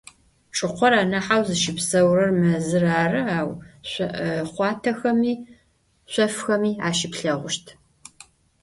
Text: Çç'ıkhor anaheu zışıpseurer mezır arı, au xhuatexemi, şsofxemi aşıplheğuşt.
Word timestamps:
Çç'ıkhor 0.55 0.91
anaheu 1.01 1.41
zışıpseurer 1.47 2.31
mezır 2.41 2.83
arı, 3.03 3.21
au 3.39 3.49
xhuatexemi, 3.89 5.33
şsofxemi 6.11 6.71
aşıplheğuşt. 6.87 7.65